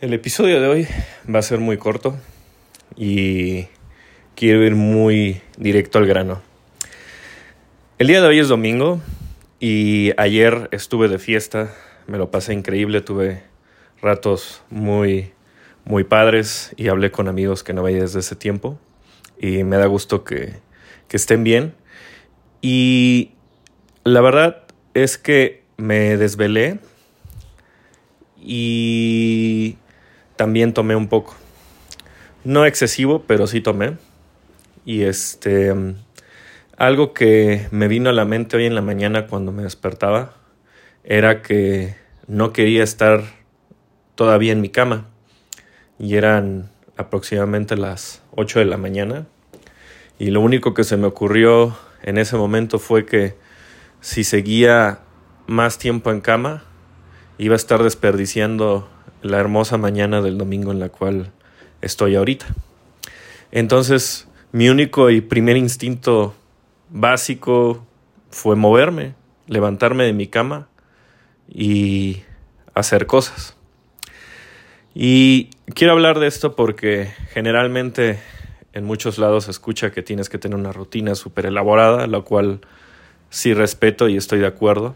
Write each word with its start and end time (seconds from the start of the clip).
El 0.00 0.14
episodio 0.14 0.60
de 0.60 0.68
hoy 0.68 0.88
va 1.28 1.40
a 1.40 1.42
ser 1.42 1.58
muy 1.58 1.76
corto 1.76 2.16
y 2.94 3.66
quiero 4.36 4.62
ir 4.62 4.76
muy 4.76 5.42
directo 5.56 5.98
al 5.98 6.06
grano. 6.06 6.40
El 7.98 8.06
día 8.06 8.20
de 8.20 8.28
hoy 8.28 8.38
es 8.38 8.46
domingo 8.46 9.00
y 9.58 10.12
ayer 10.16 10.68
estuve 10.70 11.08
de 11.08 11.18
fiesta, 11.18 11.74
me 12.06 12.16
lo 12.16 12.30
pasé 12.30 12.54
increíble, 12.54 13.00
tuve 13.00 13.42
ratos 14.00 14.62
muy 14.70 15.32
muy 15.84 16.04
padres 16.04 16.72
y 16.76 16.86
hablé 16.86 17.10
con 17.10 17.26
amigos 17.26 17.64
que 17.64 17.72
no 17.72 17.82
veía 17.82 18.02
desde 18.02 18.20
ese 18.20 18.36
tiempo 18.36 18.78
y 19.36 19.64
me 19.64 19.78
da 19.78 19.86
gusto 19.86 20.22
que, 20.22 20.60
que 21.08 21.16
estén 21.16 21.42
bien. 21.42 21.74
Y 22.62 23.32
la 24.04 24.20
verdad 24.20 24.62
es 24.94 25.18
que 25.18 25.64
me 25.76 26.16
desvelé 26.16 26.78
y 28.40 29.76
también 30.38 30.72
tomé 30.72 30.96
un 30.96 31.08
poco. 31.08 31.34
No 32.44 32.64
excesivo, 32.64 33.24
pero 33.26 33.46
sí 33.46 33.60
tomé. 33.60 33.98
Y 34.86 35.02
este 35.02 35.74
algo 36.78 37.12
que 37.12 37.66
me 37.72 37.88
vino 37.88 38.08
a 38.08 38.12
la 38.12 38.24
mente 38.24 38.56
hoy 38.56 38.64
en 38.64 38.76
la 38.76 38.82
mañana 38.82 39.26
cuando 39.26 39.50
me 39.50 39.64
despertaba 39.64 40.34
era 41.02 41.42
que 41.42 41.96
no 42.28 42.52
quería 42.52 42.84
estar 42.84 43.24
todavía 44.14 44.52
en 44.52 44.60
mi 44.60 44.68
cama. 44.68 45.08
Y 45.98 46.14
eran 46.14 46.70
aproximadamente 46.96 47.76
las 47.76 48.22
8 48.36 48.60
de 48.60 48.64
la 48.64 48.76
mañana. 48.76 49.26
Y 50.20 50.30
lo 50.30 50.40
único 50.40 50.72
que 50.72 50.84
se 50.84 50.96
me 50.96 51.08
ocurrió 51.08 51.76
en 52.04 52.16
ese 52.16 52.36
momento 52.36 52.78
fue 52.78 53.04
que 53.04 53.34
si 54.00 54.22
seguía 54.22 55.00
más 55.48 55.78
tiempo 55.78 56.12
en 56.12 56.20
cama, 56.20 56.62
iba 57.38 57.54
a 57.54 57.56
estar 57.56 57.82
desperdiciando 57.82 58.88
la 59.22 59.38
hermosa 59.38 59.78
mañana 59.78 60.20
del 60.22 60.38
domingo 60.38 60.72
en 60.72 60.80
la 60.80 60.88
cual 60.88 61.32
estoy 61.80 62.16
ahorita. 62.16 62.46
Entonces, 63.50 64.28
mi 64.52 64.68
único 64.68 65.10
y 65.10 65.20
primer 65.20 65.56
instinto 65.56 66.34
básico 66.90 67.84
fue 68.30 68.56
moverme, 68.56 69.14
levantarme 69.46 70.04
de 70.04 70.12
mi 70.12 70.26
cama 70.26 70.68
y 71.48 72.22
hacer 72.74 73.06
cosas. 73.06 73.56
Y 74.94 75.50
quiero 75.74 75.92
hablar 75.92 76.18
de 76.18 76.26
esto 76.26 76.56
porque 76.56 77.12
generalmente 77.32 78.18
en 78.72 78.84
muchos 78.84 79.18
lados 79.18 79.44
se 79.44 79.50
escucha 79.50 79.90
que 79.90 80.02
tienes 80.02 80.28
que 80.28 80.38
tener 80.38 80.58
una 80.58 80.72
rutina 80.72 81.14
súper 81.14 81.46
elaborada, 81.46 82.06
la 82.06 82.20
cual 82.20 82.60
sí 83.30 83.54
respeto 83.54 84.08
y 84.08 84.16
estoy 84.16 84.40
de 84.40 84.46
acuerdo. 84.46 84.94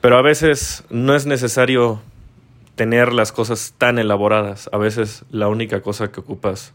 Pero 0.00 0.16
a 0.16 0.22
veces 0.22 0.84
no 0.90 1.14
es 1.14 1.26
necesario 1.26 2.02
tener 2.80 3.12
las 3.12 3.30
cosas 3.30 3.74
tan 3.76 3.98
elaboradas. 3.98 4.70
A 4.72 4.78
veces 4.78 5.26
la 5.30 5.48
única 5.48 5.82
cosa 5.82 6.10
que 6.10 6.20
ocupas 6.20 6.72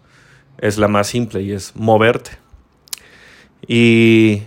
es 0.60 0.78
la 0.78 0.88
más 0.88 1.08
simple 1.08 1.42
y 1.42 1.52
es 1.52 1.76
moverte. 1.76 2.30
Y 3.68 4.44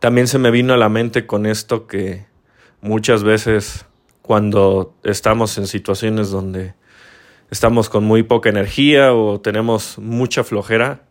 también 0.00 0.26
se 0.26 0.40
me 0.40 0.50
vino 0.50 0.74
a 0.74 0.76
la 0.76 0.88
mente 0.88 1.24
con 1.24 1.46
esto 1.46 1.86
que 1.86 2.26
muchas 2.80 3.22
veces 3.22 3.86
cuando 4.22 4.92
estamos 5.04 5.56
en 5.58 5.68
situaciones 5.68 6.30
donde 6.30 6.74
estamos 7.48 7.88
con 7.88 8.02
muy 8.02 8.24
poca 8.24 8.48
energía 8.48 9.14
o 9.14 9.40
tenemos 9.40 9.98
mucha 9.98 10.42
flojera, 10.42 11.02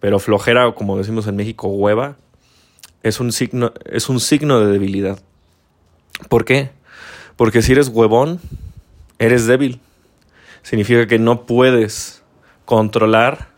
pero 0.00 0.20
flojera 0.20 0.66
o 0.66 0.74
como 0.74 0.96
decimos 0.96 1.26
en 1.26 1.36
México 1.36 1.68
hueva, 1.68 2.16
es 3.02 3.20
un 3.20 3.30
signo, 3.30 3.74
es 3.84 4.08
un 4.08 4.20
signo 4.20 4.58
de 4.60 4.72
debilidad. 4.72 5.20
¿Por 6.30 6.46
qué? 6.46 6.70
Porque 7.36 7.60
si 7.60 7.72
eres 7.72 7.88
huevón, 7.88 8.40
eres 9.22 9.46
débil. 9.46 9.80
Significa 10.62 11.06
que 11.06 11.18
no 11.18 11.46
puedes 11.46 12.22
controlar 12.64 13.48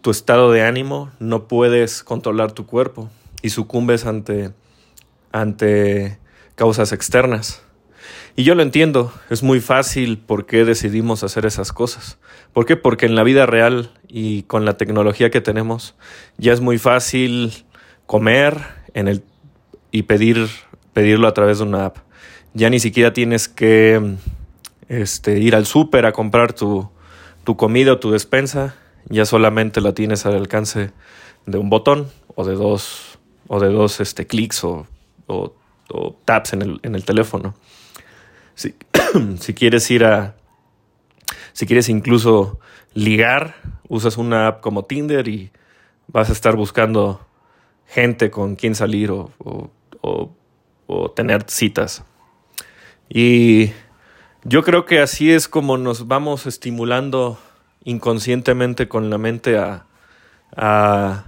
tu 0.00 0.10
estado 0.10 0.50
de 0.52 0.62
ánimo, 0.62 1.10
no 1.18 1.48
puedes 1.48 2.02
controlar 2.02 2.52
tu 2.52 2.66
cuerpo 2.66 3.10
y 3.42 3.50
sucumbes 3.50 4.06
ante, 4.06 4.52
ante 5.32 6.18
causas 6.54 6.92
externas. 6.92 7.62
Y 8.34 8.44
yo 8.44 8.54
lo 8.54 8.62
entiendo, 8.62 9.12
es 9.30 9.42
muy 9.42 9.60
fácil 9.60 10.18
por 10.18 10.46
qué 10.46 10.64
decidimos 10.64 11.22
hacer 11.24 11.46
esas 11.46 11.72
cosas. 11.72 12.18
¿Por 12.52 12.66
qué? 12.66 12.76
Porque 12.76 13.06
en 13.06 13.14
la 13.14 13.22
vida 13.22 13.46
real 13.46 13.90
y 14.08 14.42
con 14.42 14.64
la 14.64 14.76
tecnología 14.76 15.30
que 15.30 15.40
tenemos 15.40 15.94
ya 16.36 16.52
es 16.52 16.60
muy 16.60 16.78
fácil 16.78 17.64
comer 18.06 18.58
en 18.94 19.08
el, 19.08 19.22
y 19.90 20.02
pedir, 20.02 20.48
pedirlo 20.92 21.28
a 21.28 21.34
través 21.34 21.58
de 21.58 21.64
una 21.64 21.86
app. 21.86 21.98
Ya 22.52 22.70
ni 22.70 22.78
siquiera 22.78 23.12
tienes 23.12 23.48
que 23.48 24.16
este, 24.88 25.38
ir 25.38 25.54
al 25.54 25.66
súper 25.66 26.06
a 26.06 26.12
comprar 26.12 26.52
tu, 26.52 26.88
tu 27.44 27.56
comida 27.56 27.94
o 27.94 27.98
tu 27.98 28.10
despensa, 28.10 28.76
ya 29.08 29.24
solamente 29.24 29.80
la 29.80 29.92
tienes 29.92 30.26
al 30.26 30.34
alcance 30.34 30.92
de 31.46 31.58
un 31.58 31.70
botón 31.70 32.08
o 32.34 32.44
de 32.44 32.54
dos, 32.54 33.18
o 33.48 33.60
de 33.60 33.68
dos 33.68 34.00
este, 34.00 34.26
clics 34.26 34.64
o, 34.64 34.86
o, 35.26 35.54
taps 36.24 36.52
en 36.52 36.62
el, 36.62 36.80
en 36.82 36.94
el 36.94 37.04
teléfono. 37.04 37.54
Si, 38.54 38.74
si 39.40 39.54
quieres 39.54 39.90
ir 39.90 40.04
a, 40.04 40.36
si 41.52 41.66
quieres 41.66 41.88
incluso 41.88 42.58
ligar, 42.94 43.56
usas 43.88 44.16
una 44.18 44.48
app 44.48 44.60
como 44.60 44.84
Tinder 44.84 45.28
y 45.28 45.52
vas 46.08 46.28
a 46.30 46.32
estar 46.32 46.56
buscando 46.56 47.26
gente 47.86 48.30
con 48.30 48.56
quien 48.56 48.74
salir 48.74 49.10
o, 49.10 49.30
o, 49.38 50.30
o 50.86 51.10
tener 51.10 51.44
citas. 51.48 52.04
Y 53.08 53.70
yo 54.48 54.62
creo 54.62 54.84
que 54.84 55.00
así 55.00 55.32
es 55.32 55.48
como 55.48 55.76
nos 55.76 56.06
vamos 56.06 56.46
estimulando 56.46 57.36
inconscientemente 57.82 58.86
con 58.86 59.10
la 59.10 59.18
mente 59.18 59.58
a, 59.58 59.86
a, 60.56 61.24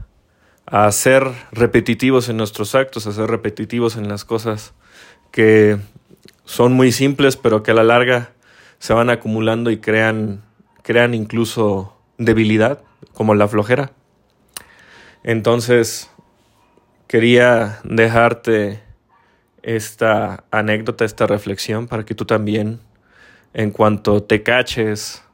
a 0.67 0.93
ser 0.93 1.25
repetitivos 1.51 2.28
en 2.28 2.37
nuestros 2.37 2.77
actos, 2.77 3.09
a 3.09 3.12
ser 3.12 3.28
repetitivos 3.28 3.97
en 3.97 4.09
las 4.09 4.25
cosas 4.25 4.73
que 5.33 5.78
son 6.45 6.73
muy 6.75 6.93
simples, 6.93 7.37
pero 7.37 7.65
que 7.65 7.73
a 7.73 7.75
la 7.75 7.83
larga 7.83 8.31
se 8.78 8.93
van 8.93 9.11
acumulando 9.11 9.73
y 9.73 9.78
crean, 9.78 10.45
crean 10.83 11.12
incluso 11.12 11.97
debilidad, 12.19 12.83
como 13.15 13.34
la 13.34 13.49
flojera. 13.49 13.91
Entonces, 15.25 16.09
quería 17.09 17.81
dejarte 17.83 18.81
esta 19.62 20.45
anécdota, 20.53 21.05
esta 21.05 21.27
reflexión, 21.27 21.89
para 21.89 22.05
que 22.05 22.15
tú 22.15 22.25
también 22.25 22.81
en 23.54 23.70
cuanto 23.70 24.22
te 24.22 24.42
caches 24.42 25.25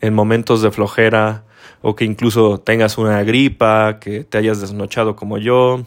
en 0.00 0.14
momentos 0.14 0.62
de 0.62 0.70
flojera 0.70 1.44
o 1.80 1.96
que 1.96 2.04
incluso 2.04 2.58
tengas 2.58 2.98
una 2.98 3.22
gripa, 3.22 3.98
que 4.00 4.24
te 4.24 4.38
hayas 4.38 4.60
desnochado 4.60 5.16
como 5.16 5.38
yo 5.38 5.84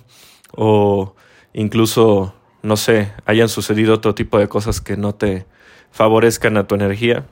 o 0.56 1.16
incluso, 1.54 2.34
no 2.64 2.78
sé, 2.78 3.12
hayan 3.26 3.50
sucedido 3.50 3.94
otro 3.94 4.16
tipo 4.16 4.40
de 4.40 4.48
cosas 4.48 4.82
que 4.82 4.98
no 4.98 5.16
te 5.16 5.46
favorezcan 5.92 6.58
a 6.58 6.68
tu 6.68 6.76
energía, 6.76 7.26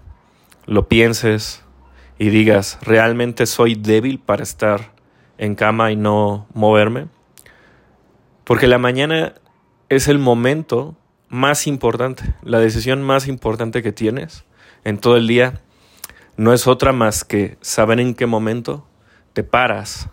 lo 0.65 0.87
pienses 0.87 1.63
y 2.17 2.29
digas, 2.29 2.79
¿realmente 2.81 3.45
soy 3.45 3.75
débil 3.75 4.19
para 4.19 4.43
estar 4.43 4.93
en 5.37 5.55
cama 5.55 5.91
y 5.91 5.95
no 5.95 6.47
moverme? 6.53 7.07
Porque 8.43 8.67
la 8.67 8.77
mañana 8.77 9.33
es 9.89 10.07
el 10.07 10.19
momento 10.19 10.95
más 11.33 11.65
importante, 11.65 12.35
la 12.43 12.59
decisión 12.59 13.01
más 13.01 13.27
importante 13.27 13.81
que 13.81 13.91
tienes 13.91 14.45
en 14.83 14.99
todo 14.99 15.17
el 15.17 15.27
día 15.27 15.61
no 16.37 16.53
es 16.53 16.67
otra 16.67 16.93
más 16.93 17.23
que 17.23 17.57
saber 17.59 17.99
en 17.99 18.13
qué 18.13 18.27
momento 18.27 18.87
te 19.33 19.43
paras 19.43 20.09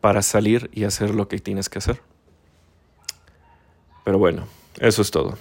para 0.00 0.22
salir 0.22 0.70
y 0.72 0.84
hacer 0.84 1.14
lo 1.14 1.28
que 1.28 1.38
tienes 1.40 1.68
que 1.68 1.76
hacer. 1.76 2.00
Pero 4.02 4.16
bueno, 4.16 4.46
eso 4.80 5.02
es 5.02 5.10
todo. 5.10 5.36